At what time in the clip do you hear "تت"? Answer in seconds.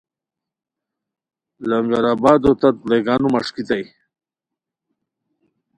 2.59-2.75